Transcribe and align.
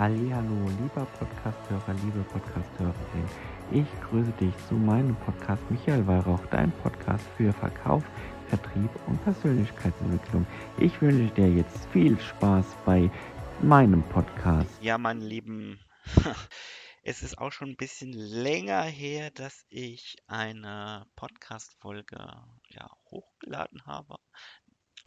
Hallihallo, 0.00 0.70
lieber 0.80 1.04
Podcasthörer, 1.18 1.92
liebe 2.02 2.24
Podcasthörerin. 2.32 3.28
Ich 3.70 3.86
grüße 4.00 4.32
dich 4.40 4.54
zu 4.66 4.72
meinem 4.72 5.14
Podcast 5.16 5.62
Michael 5.70 6.06
Weihrauch, 6.06 6.40
dein 6.50 6.72
Podcast 6.78 7.26
für 7.36 7.52
Verkauf, 7.52 8.02
Vertrieb 8.48 8.88
und 9.08 9.22
Persönlichkeitsentwicklung. 9.24 10.46
Ich 10.78 11.02
wünsche 11.02 11.34
dir 11.34 11.52
jetzt 11.52 11.84
viel 11.92 12.18
Spaß 12.18 12.64
bei 12.86 13.10
meinem 13.60 14.02
Podcast. 14.04 14.70
Ja, 14.80 14.96
meine 14.96 15.22
Lieben, 15.22 15.78
es 17.02 17.22
ist 17.22 17.36
auch 17.36 17.52
schon 17.52 17.68
ein 17.68 17.76
bisschen 17.76 18.14
länger 18.14 18.84
her, 18.84 19.30
dass 19.30 19.66
ich 19.68 20.16
eine 20.26 21.04
Podcast-Folge 21.14 22.16
ja, 22.70 22.90
hochgeladen 23.10 23.84
habe 23.84 24.16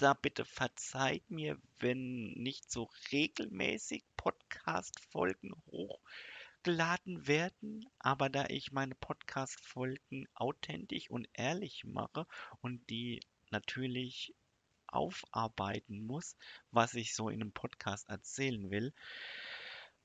da 0.04 0.14
bitte 0.14 0.44
verzeiht 0.44 1.32
mir, 1.32 1.58
wenn 1.80 2.34
nicht 2.34 2.70
so 2.70 2.90
regelmäßig 3.14 4.04
Podcast-Folgen 4.18 5.54
hochgeladen 5.72 7.26
werden. 7.26 7.90
Aber 8.00 8.30
da 8.30 8.46
ich 8.50 8.74
meine 8.74 8.96
Podcast-Folgen 8.96 10.28
authentisch 10.34 11.10
und 11.10 11.30
ehrlich 11.32 11.86
mache 11.86 12.28
und 12.60 12.90
die 12.90 13.22
natürlich 13.50 14.36
aufarbeiten 14.88 16.06
muss, 16.06 16.36
was 16.72 16.96
ich 16.96 17.16
so 17.16 17.30
in 17.30 17.42
einem 17.42 17.54
Podcast 17.54 18.10
erzählen 18.10 18.72
will, 18.72 18.94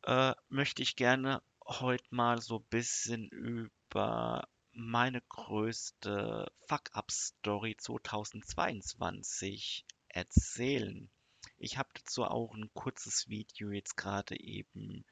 äh, 0.04 0.32
möchte 0.48 0.82
ich 0.82 0.94
gerne 0.94 1.42
heute 1.66 2.06
mal 2.10 2.40
so 2.40 2.58
ein 2.58 2.66
bisschen 2.70 3.28
über 3.30 4.46
meine 4.78 5.20
größte 5.22 6.52
Fuck-Up-Story 6.68 7.76
2022 7.76 9.84
erzählen. 10.06 11.10
Ich 11.56 11.78
habe 11.78 11.88
dazu 11.94 12.22
auch 12.22 12.54
ein 12.54 12.70
kurzes 12.74 13.26
Video 13.26 13.72
jetzt 13.72 13.96
gerade 13.96 14.38
eben 14.38 15.04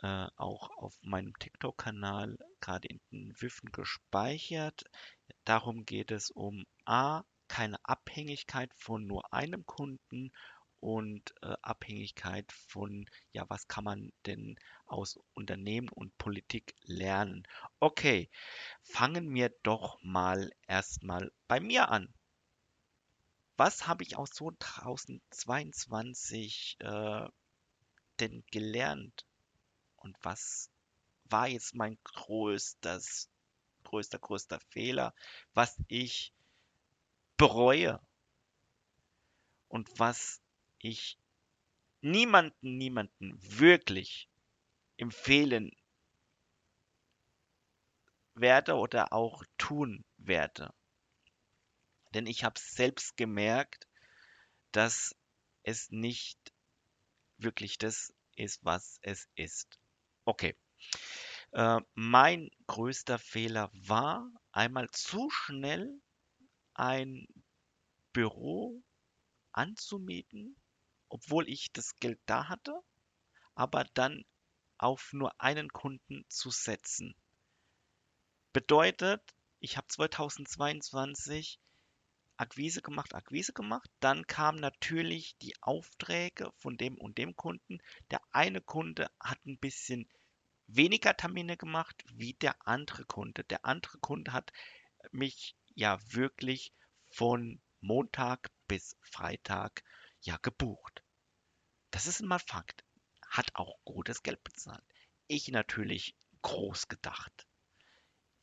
äh, 0.00 0.26
auch 0.36 0.70
auf 0.78 0.96
meinem 1.02 1.34
TikTok-Kanal 1.38 2.38
gerade 2.62 2.88
in 2.88 2.98
den 3.12 3.42
Wiffen 3.42 3.70
gespeichert. 3.72 4.84
Darum 5.44 5.84
geht 5.84 6.10
es 6.10 6.30
um 6.30 6.64
A, 6.86 7.24
keine 7.46 7.84
Abhängigkeit 7.84 8.72
von 8.74 9.06
nur 9.06 9.34
einem 9.34 9.66
Kunden 9.66 10.32
und 10.80 11.34
äh, 11.42 11.54
Abhängigkeit 11.62 12.50
von, 12.52 13.08
ja, 13.32 13.44
was 13.48 13.68
kann 13.68 13.84
man 13.84 14.12
denn 14.26 14.58
aus 14.86 15.18
Unternehmen 15.34 15.88
und 15.88 16.18
Politik 16.18 16.74
lernen? 16.82 17.46
Okay, 17.80 18.28
fangen 18.82 19.32
wir 19.34 19.48
doch 19.62 19.98
mal 20.02 20.50
erstmal 20.66 21.32
bei 21.48 21.60
mir 21.60 21.90
an. 21.90 22.12
Was 23.56 23.86
habe 23.88 24.04
ich 24.04 24.16
aus 24.16 24.30
2022 24.30 26.76
äh, 26.78 27.28
denn 28.20 28.44
gelernt? 28.52 29.26
Und 29.96 30.16
was 30.22 30.70
war 31.24 31.48
jetzt 31.48 31.74
mein 31.74 31.98
größtes, 32.04 33.28
größter, 33.82 34.20
größter 34.20 34.60
Fehler, 34.70 35.12
was 35.54 35.76
ich 35.88 36.32
bereue? 37.36 38.00
Und 39.66 39.98
was 39.98 40.40
ich 40.80 41.18
niemanden, 42.00 42.76
niemanden 42.76 43.38
wirklich 43.40 44.28
empfehlen 44.96 45.72
werde 48.34 48.74
oder 48.74 49.12
auch 49.12 49.44
tun 49.56 50.04
werde. 50.16 50.72
Denn 52.14 52.26
ich 52.26 52.44
habe 52.44 52.58
selbst 52.58 53.16
gemerkt, 53.16 53.86
dass 54.72 55.14
es 55.62 55.90
nicht 55.90 56.38
wirklich 57.36 57.78
das 57.78 58.14
ist, 58.36 58.64
was 58.64 58.98
es 59.02 59.28
ist. 59.34 59.78
Okay. 60.24 60.56
Äh, 61.52 61.80
mein 61.94 62.50
größter 62.66 63.18
Fehler 63.18 63.70
war, 63.72 64.30
einmal 64.52 64.88
zu 64.90 65.30
schnell 65.30 66.00
ein 66.74 67.26
Büro 68.12 68.82
anzumieten, 69.52 70.56
obwohl 71.08 71.48
ich 71.48 71.72
das 71.72 71.96
Geld 71.96 72.20
da 72.26 72.48
hatte, 72.48 72.78
aber 73.54 73.84
dann 73.94 74.24
auf 74.78 75.12
nur 75.12 75.40
einen 75.40 75.68
Kunden 75.68 76.24
zu 76.28 76.50
setzen. 76.50 77.14
Bedeutet, 78.52 79.22
ich 79.60 79.76
habe 79.76 79.88
2022 79.88 81.58
Akquise 82.36 82.82
gemacht, 82.82 83.14
Akquise 83.14 83.52
gemacht. 83.52 83.90
Dann 83.98 84.26
kamen 84.26 84.60
natürlich 84.60 85.36
die 85.38 85.60
Aufträge 85.60 86.52
von 86.58 86.76
dem 86.76 86.96
und 86.96 87.18
dem 87.18 87.34
Kunden. 87.34 87.78
Der 88.10 88.20
eine 88.30 88.60
Kunde 88.60 89.10
hat 89.18 89.44
ein 89.44 89.58
bisschen 89.58 90.08
weniger 90.68 91.16
Termine 91.16 91.56
gemacht 91.56 92.04
wie 92.14 92.34
der 92.34 92.54
andere 92.66 93.04
Kunde. 93.04 93.42
Der 93.44 93.64
andere 93.64 93.98
Kunde 93.98 94.32
hat 94.32 94.52
mich 95.10 95.56
ja 95.74 95.98
wirklich 96.12 96.72
von 97.10 97.60
Montag 97.80 98.50
bis 98.68 98.96
Freitag 99.00 99.82
ja 100.20 100.36
gebucht. 100.42 101.02
Das 101.90 102.06
ist 102.06 102.22
mal 102.22 102.38
Fakt. 102.38 102.84
Hat 103.28 103.54
auch 103.54 103.78
gutes 103.84 104.22
Geld 104.22 104.42
bezahlt. 104.44 104.84
Ich 105.26 105.48
natürlich 105.48 106.16
groß 106.42 106.88
gedacht. 106.88 107.46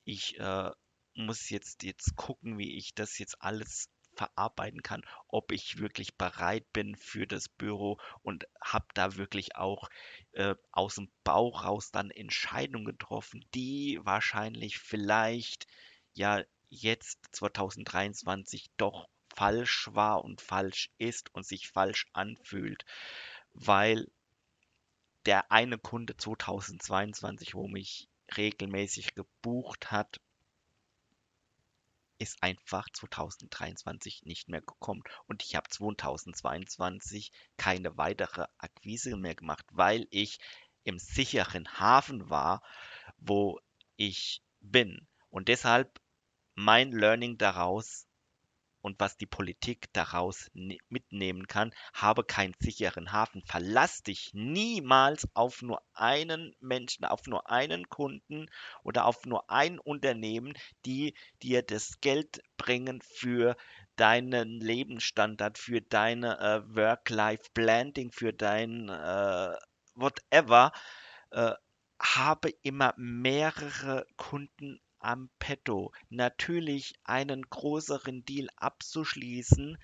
Ich 0.03 0.39
äh, 0.39 0.71
muss 1.15 1.49
jetzt, 1.49 1.83
jetzt 1.83 2.15
gucken, 2.15 2.57
wie 2.57 2.77
ich 2.77 2.93
das 2.93 3.17
jetzt 3.17 3.41
alles 3.41 3.89
verarbeiten 4.15 4.81
kann, 4.81 5.01
ob 5.27 5.51
ich 5.51 5.77
wirklich 5.77 6.15
bereit 6.15 6.71
bin 6.73 6.95
für 6.95 7.27
das 7.27 7.49
Büro 7.49 7.99
und 8.21 8.45
habe 8.61 8.85
da 8.93 9.15
wirklich 9.15 9.55
auch 9.55 9.89
äh, 10.31 10.55
aus 10.71 10.95
dem 10.95 11.11
Bauch 11.23 11.65
raus 11.65 11.91
dann 11.91 12.11
Entscheidungen 12.11 12.85
getroffen, 12.85 13.45
die 13.53 13.99
wahrscheinlich 14.03 14.79
vielleicht 14.79 15.67
ja 16.13 16.43
jetzt 16.69 17.19
2023 17.33 18.67
doch 18.77 19.07
falsch 19.35 19.89
war 19.91 20.23
und 20.23 20.41
falsch 20.41 20.89
ist 20.97 21.33
und 21.33 21.45
sich 21.45 21.69
falsch 21.69 22.07
anfühlt, 22.13 22.85
weil 23.53 24.07
der 25.25 25.51
eine 25.51 25.77
Kunde 25.77 26.15
2022, 26.17 27.55
wo 27.55 27.67
mich 27.67 28.09
regelmäßig 28.37 29.15
gebucht 29.15 29.91
hat, 29.91 30.19
ist 32.17 32.41
einfach 32.41 32.87
2023 32.91 34.23
nicht 34.23 34.47
mehr 34.47 34.61
gekommen. 34.61 35.03
Und 35.27 35.43
ich 35.43 35.55
habe 35.55 35.69
2022 35.69 37.31
keine 37.57 37.97
weitere 37.97 38.45
Akquise 38.57 39.17
mehr 39.17 39.35
gemacht, 39.35 39.65
weil 39.71 40.07
ich 40.11 40.39
im 40.83 40.97
sicheren 40.97 41.67
Hafen 41.79 42.29
war, 42.29 42.61
wo 43.17 43.59
ich 43.97 44.41
bin. 44.61 45.07
Und 45.29 45.49
deshalb 45.49 45.99
mein 46.53 46.91
Learning 46.91 47.37
daraus, 47.37 48.07
und 48.85 48.99
was 48.99 49.17
die 49.17 49.25
Politik 49.25 49.91
daraus 49.93 50.51
mitnehmen 50.53 51.47
kann. 51.47 51.73
Habe 51.91 52.23
keinen 52.23 52.53
sicheren 52.59 53.11
Hafen. 53.11 53.41
Verlass 53.41 54.03
dich 54.03 54.29
niemals 54.33 55.27
auf 55.33 55.63
nur 55.63 55.81
einen 55.95 56.55
Menschen, 56.59 57.03
auf 57.03 57.25
nur 57.25 57.49
einen 57.49 57.89
Kunden 57.89 58.45
oder 58.83 59.05
auf 59.05 59.25
nur 59.25 59.49
ein 59.49 59.79
Unternehmen, 59.79 60.53
die 60.85 61.15
dir 61.41 61.63
das 61.63 61.99
Geld 61.99 62.43
bringen 62.57 63.01
für 63.01 63.57
deinen 63.95 64.61
Lebensstandard, 64.61 65.57
für 65.57 65.81
deine 65.81 66.39
äh, 66.39 66.75
Work-Life-Blending, 66.75 68.11
für 68.11 68.33
dein 68.33 68.89
äh, 68.89 69.55
whatever. 69.95 70.71
Äh, 71.31 71.53
habe 71.99 72.49
immer 72.61 72.93
mehrere 72.97 74.05
Kunden 74.17 74.79
am 75.05 75.29
Petto. 75.37 75.93
Natürlich 76.09 76.95
einen 77.03 77.43
größeren 77.43 78.25
Deal 78.25 78.49
abzuschließen, 78.55 79.77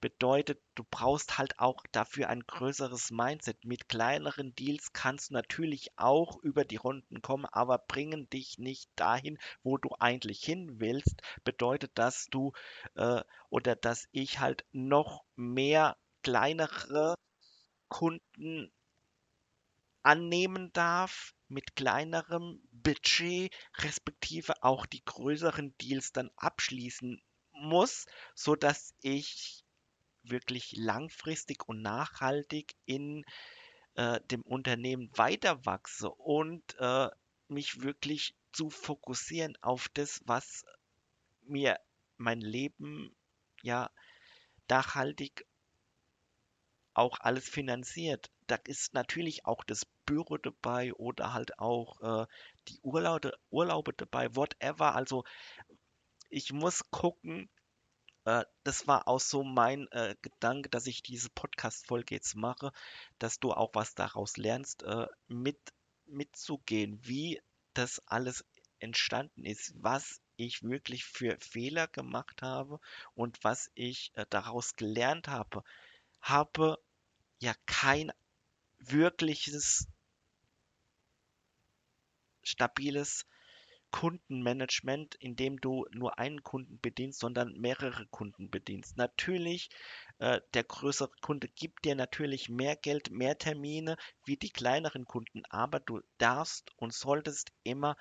bedeutet, 0.00 0.60
du 0.74 0.84
brauchst 0.90 1.38
halt 1.38 1.58
auch 1.58 1.82
dafür 1.92 2.28
ein 2.28 2.42
größeres 2.46 3.10
Mindset. 3.10 3.64
Mit 3.64 3.88
kleineren 3.88 4.54
Deals 4.54 4.92
kannst 4.92 5.30
du 5.30 5.34
natürlich 5.34 5.90
auch 5.96 6.36
über 6.42 6.66
die 6.66 6.76
Runden 6.76 7.22
kommen, 7.22 7.46
aber 7.46 7.78
bringen 7.78 8.28
dich 8.28 8.58
nicht 8.58 8.90
dahin, 8.96 9.38
wo 9.62 9.78
du 9.78 9.88
eigentlich 9.98 10.44
hin 10.44 10.78
willst. 10.78 11.22
Bedeutet, 11.42 11.92
dass 11.94 12.26
du 12.26 12.52
äh, 12.96 13.22
oder 13.48 13.76
dass 13.76 14.08
ich 14.12 14.40
halt 14.40 14.66
noch 14.72 15.24
mehr 15.36 15.96
kleinere 16.22 17.14
Kunden 17.88 18.70
annehmen 20.02 20.70
darf 20.74 21.35
mit 21.48 21.76
kleinerem 21.76 22.60
Budget, 22.72 23.54
respektive 23.78 24.62
auch 24.62 24.86
die 24.86 25.04
größeren 25.04 25.76
Deals 25.78 26.12
dann 26.12 26.30
abschließen 26.36 27.20
muss, 27.52 28.06
so 28.34 28.54
dass 28.54 28.94
ich 29.00 29.64
wirklich 30.22 30.72
langfristig 30.76 31.68
und 31.68 31.82
nachhaltig 31.82 32.74
in 32.84 33.24
äh, 33.94 34.20
dem 34.30 34.42
Unternehmen 34.42 35.10
weiter 35.16 35.64
wachse 35.64 36.10
und 36.10 36.62
äh, 36.78 37.08
mich 37.48 37.82
wirklich 37.82 38.34
zu 38.52 38.70
fokussieren 38.70 39.56
auf 39.62 39.88
das, 39.90 40.20
was 40.24 40.64
mir 41.42 41.78
mein 42.16 42.40
Leben 42.40 43.14
ja 43.62 43.90
nachhaltig 44.68 45.46
auch 46.94 47.20
alles 47.20 47.48
finanziert. 47.48 48.30
Da 48.46 48.56
ist 48.56 48.94
natürlich 48.94 49.44
auch 49.44 49.64
das 49.64 49.86
Büro 50.06 50.38
dabei 50.38 50.94
oder 50.94 51.34
halt 51.34 51.58
auch 51.58 52.00
äh, 52.22 52.26
die 52.68 52.78
Urlaube, 52.82 53.32
Urlaube 53.50 53.92
dabei, 53.92 54.34
whatever. 54.34 54.94
Also 54.94 55.24
ich 56.30 56.52
muss 56.52 56.90
gucken, 56.90 57.50
äh, 58.24 58.44
das 58.64 58.86
war 58.86 59.08
auch 59.08 59.20
so 59.20 59.42
mein 59.44 59.88
äh, 59.92 60.16
Gedanke, 60.22 60.68
dass 60.68 60.86
ich 60.86 61.02
diese 61.02 61.30
Podcast-Folge 61.30 62.14
jetzt 62.14 62.34
mache, 62.34 62.72
dass 63.18 63.38
du 63.38 63.52
auch 63.52 63.70
was 63.74 63.94
daraus 63.94 64.36
lernst, 64.36 64.82
äh, 64.82 65.06
mit, 65.28 65.58
mitzugehen, 66.06 66.98
wie 67.02 67.40
das 67.74 68.02
alles 68.06 68.44
entstanden 68.78 69.44
ist, 69.44 69.72
was 69.76 70.20
ich 70.36 70.62
wirklich 70.62 71.04
für 71.04 71.38
Fehler 71.40 71.88
gemacht 71.88 72.42
habe 72.42 72.80
und 73.14 73.42
was 73.42 73.70
ich 73.74 74.12
äh, 74.14 74.26
daraus 74.28 74.76
gelernt 74.76 75.28
habe. 75.28 75.62
Habe 76.20 76.78
ja 77.38 77.54
kein 77.66 78.12
wirkliches 78.78 79.88
stabiles 82.46 83.26
Kundenmanagement, 83.90 85.14
in 85.16 85.36
dem 85.36 85.60
du 85.60 85.86
nur 85.92 86.18
einen 86.18 86.42
Kunden 86.42 86.80
bedienst, 86.80 87.20
sondern 87.20 87.52
mehrere 87.54 88.06
Kunden 88.06 88.50
bedienst. 88.50 88.96
Natürlich, 88.96 89.70
äh, 90.18 90.40
der 90.54 90.64
größere 90.64 91.10
Kunde 91.20 91.48
gibt 91.48 91.84
dir 91.84 91.94
natürlich 91.94 92.48
mehr 92.48 92.76
Geld, 92.76 93.10
mehr 93.10 93.38
Termine 93.38 93.96
wie 94.24 94.36
die 94.36 94.50
kleineren 94.50 95.06
Kunden, 95.06 95.44
aber 95.50 95.80
du 95.80 96.00
darfst 96.18 96.70
und 96.76 96.92
solltest 96.92 97.52
immer 97.62 97.96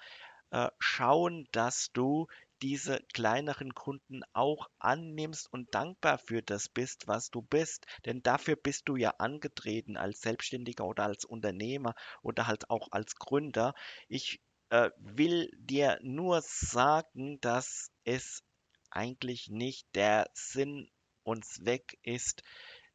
äh, 0.52 0.70
schauen, 0.80 1.48
dass 1.52 1.92
du 1.94 2.28
diese 2.62 3.00
kleineren 3.14 3.74
Kunden 3.74 4.22
auch 4.34 4.70
annimmst 4.80 5.52
und 5.52 5.74
dankbar 5.74 6.18
für 6.18 6.42
das 6.42 6.70
bist, 6.70 7.08
was 7.08 7.30
du 7.30 7.42
bist. 7.42 7.86
Denn 8.06 8.22
dafür 8.24 8.56
bist 8.56 8.88
du 8.88 8.96
ja 8.96 9.12
angetreten 9.18 9.98
als 9.98 10.22
Selbstständiger 10.22 10.86
oder 10.86 11.04
als 11.04 11.26
Unternehmer 11.26 11.96
oder 12.22 12.48
halt 12.48 12.70
auch 12.70 12.90
als 12.92 13.16
Gründer. 13.16 13.74
Ich 14.08 14.42
äh, 14.70 14.90
will 14.98 15.50
dir 15.58 16.00
nur 16.02 16.42
sagen, 16.42 17.40
dass 17.42 17.92
es 18.04 18.44
eigentlich 18.90 19.50
nicht 19.50 19.88
der 19.94 20.30
Sinn 20.34 20.90
und 21.24 21.46
Zweck 21.46 21.98
ist, 22.04 22.44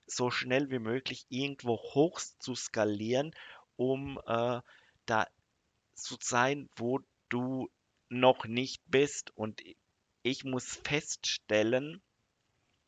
so 0.07 0.31
schnell 0.31 0.71
wie 0.71 0.79
möglich 0.79 1.27
irgendwo 1.29 1.77
hoch 1.77 2.21
zu 2.39 2.55
skalieren, 2.55 3.35
um 3.77 4.21
äh, 4.27 4.61
da 5.07 5.27
zu 5.95 6.17
sein, 6.21 6.69
wo 6.77 7.01
du 7.29 7.69
noch 8.11 8.45
nicht 8.45 8.83
bist. 8.87 9.35
Und 9.37 9.63
ich 10.23 10.45
muss 10.45 10.77
feststellen, 10.85 12.03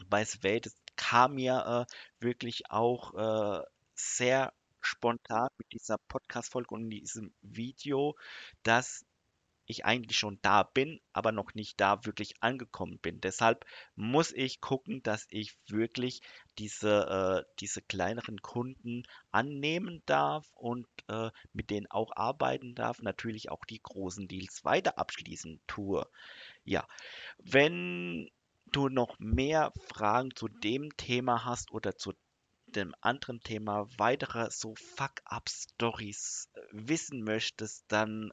bei 0.09 0.25
das 0.61 0.75
kam 0.97 1.35
mir 1.37 1.87
äh, 1.89 2.23
wirklich 2.23 2.71
auch 2.71 3.15
äh, 3.15 3.65
sehr 3.95 4.53
spontan 4.81 5.49
mit 5.59 5.73
dieser 5.73 5.97
Podcast-Folge 6.09 6.75
und 6.75 6.91
diesem 6.91 7.33
Video, 7.41 8.17
dass 8.63 9.07
ich 9.67 9.85
eigentlich 9.85 10.19
schon 10.19 10.39
da 10.43 10.63
bin, 10.63 11.01
aber 11.13 11.33
noch 11.33 11.55
nicht 11.55 11.81
da 11.81 12.05
wirklich 12.05 12.35
angekommen 12.41 12.99
bin. 12.99 13.21
Deshalb 13.21 13.65
muss 13.95 14.33
ich 14.33 14.61
gucken, 14.61 15.03
dass 15.03 15.27
ich 15.31 15.57
wirklich 15.69 16.21
diese, 16.59 17.45
äh, 17.47 17.53
diese 17.61 17.83
kleineren 17.83 18.43
Kunden 18.43 19.05
annehmen 19.31 20.03
darf 20.07 20.47
und 20.55 20.87
äh, 21.09 21.31
mit 21.53 21.71
denen 21.71 21.91
auch 21.91 22.13
arbeiten 22.15 22.75
darf. 22.75 23.01
Natürlich 23.03 23.51
auch 23.51 23.65
die 23.65 23.81
großen 23.83 24.29
Deals 24.29 24.65
weiter 24.65 24.99
abschließen 24.99 25.61
tue. 25.67 26.07
Ja, 26.65 26.87
wenn 27.39 28.31
du 28.67 28.89
noch 28.89 29.19
mehr 29.19 29.73
Fragen 29.87 30.35
zu 30.35 30.49
dem 30.49 30.97
Thema 30.97 31.45
hast 31.45 31.73
oder 31.73 31.97
zu 31.97 32.15
dem 32.67 32.95
anderen 33.01 33.41
Thema 33.41 33.87
weitere 33.99 34.51
so 34.51 34.75
Fuck-Up-Stories 34.97 36.49
äh, 36.55 36.61
wissen 36.73 37.23
möchtest, 37.23 37.85
dann 37.89 38.33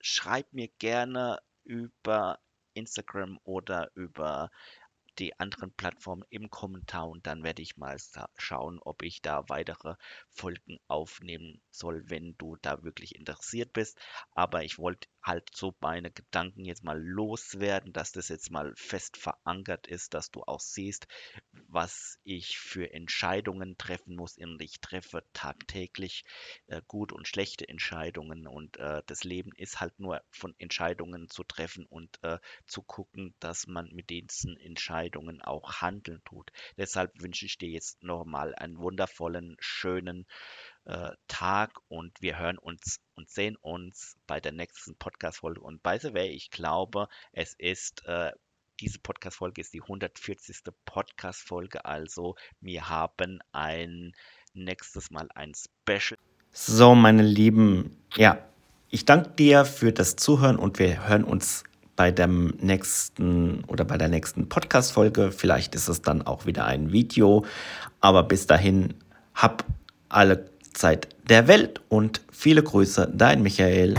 schreib 0.00 0.52
mir 0.52 0.68
gerne 0.78 1.40
über 1.64 2.38
Instagram 2.74 3.38
oder 3.44 3.90
über 3.94 4.50
die 5.18 5.38
anderen 5.38 5.72
Plattformen 5.72 6.24
im 6.30 6.50
Kommentar 6.50 7.08
und 7.08 7.26
dann 7.26 7.42
werde 7.42 7.62
ich 7.62 7.76
mal 7.76 7.98
schauen, 8.38 8.78
ob 8.80 9.02
ich 9.02 9.20
da 9.20 9.48
weitere 9.48 9.96
Folgen 10.30 10.78
aufnehmen 10.88 11.60
soll, 11.70 12.04
wenn 12.08 12.36
du 12.38 12.56
da 12.62 12.82
wirklich 12.82 13.16
interessiert 13.16 13.72
bist. 13.72 13.98
Aber 14.32 14.64
ich 14.64 14.78
wollte 14.78 15.08
halt 15.22 15.48
so 15.54 15.74
meine 15.80 16.10
Gedanken 16.10 16.64
jetzt 16.64 16.84
mal 16.84 17.00
loswerden, 17.00 17.92
dass 17.92 18.12
das 18.12 18.28
jetzt 18.28 18.50
mal 18.50 18.72
fest 18.76 19.16
verankert 19.16 19.86
ist, 19.86 20.14
dass 20.14 20.30
du 20.30 20.42
auch 20.42 20.60
siehst, 20.60 21.06
was 21.68 22.18
ich 22.24 22.58
für 22.58 22.92
Entscheidungen 22.92 23.76
treffen 23.76 24.16
muss. 24.16 24.38
Und 24.38 24.60
ich 24.62 24.80
treffe 24.80 25.22
tagtäglich 25.32 26.24
äh, 26.66 26.82
gut 26.86 27.12
und 27.12 27.28
schlechte 27.28 27.68
Entscheidungen 27.68 28.46
und 28.46 28.76
äh, 28.78 29.02
das 29.06 29.24
Leben 29.24 29.52
ist 29.56 29.80
halt 29.80 29.98
nur 29.98 30.22
von 30.30 30.54
Entscheidungen 30.58 31.28
zu 31.28 31.44
treffen 31.44 31.86
und 31.86 32.18
äh, 32.22 32.38
zu 32.66 32.82
gucken, 32.82 33.34
dass 33.40 33.66
man 33.66 33.88
mit 33.92 34.10
diesen 34.10 34.56
Entscheidungen 34.56 35.42
auch 35.42 35.80
handeln 35.80 36.22
tut. 36.24 36.50
Deshalb 36.76 37.12
wünsche 37.20 37.46
ich 37.46 37.58
dir 37.58 37.68
jetzt 37.68 38.02
nochmal 38.02 38.54
einen 38.54 38.78
wundervollen, 38.78 39.56
schönen 39.60 40.26
äh, 40.90 41.12
Tag 41.28 41.78
und 41.88 42.20
wir 42.20 42.38
hören 42.38 42.58
uns 42.58 42.98
und 43.14 43.30
sehen 43.30 43.56
uns 43.56 44.16
bei 44.26 44.40
der 44.40 44.50
nächsten 44.50 44.96
Podcast-Folge. 44.96 45.60
Und 45.60 45.82
by 45.84 45.98
the 46.00 46.12
way, 46.14 46.28
ich 46.30 46.50
glaube, 46.50 47.06
es 47.32 47.54
ist, 47.58 48.04
äh, 48.06 48.32
diese 48.80 48.98
Podcast-Folge 48.98 49.60
ist 49.60 49.72
die 49.72 49.82
140. 49.82 50.56
Podcast-Folge, 50.84 51.84
also 51.84 52.34
wir 52.60 52.88
haben 52.88 53.38
ein 53.52 54.12
nächstes 54.52 55.10
Mal 55.12 55.28
ein 55.34 55.52
Special. 55.54 56.18
So, 56.50 56.96
meine 56.96 57.22
Lieben, 57.22 57.96
ja, 58.16 58.44
ich 58.88 59.04
danke 59.04 59.30
dir 59.30 59.64
für 59.64 59.92
das 59.92 60.16
Zuhören 60.16 60.56
und 60.56 60.80
wir 60.80 61.06
hören 61.06 61.22
uns 61.22 61.62
bei 61.94 62.10
dem 62.10 62.48
nächsten 62.60 63.62
oder 63.64 63.84
bei 63.84 63.96
der 63.96 64.08
nächsten 64.08 64.48
Podcast-Folge. 64.48 65.30
Vielleicht 65.30 65.76
ist 65.76 65.86
es 65.86 66.02
dann 66.02 66.22
auch 66.22 66.46
wieder 66.46 66.64
ein 66.64 66.90
Video, 66.90 67.44
aber 68.00 68.24
bis 68.24 68.48
dahin, 68.48 68.94
hab 69.34 69.64
alle 70.08 70.49
Zeit 70.72 71.08
der 71.28 71.48
Welt 71.48 71.80
und 71.88 72.20
viele 72.32 72.62
Grüße, 72.62 73.12
dein 73.14 73.42
Michael. 73.42 73.94